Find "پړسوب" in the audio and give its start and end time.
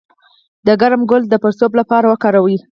1.43-1.71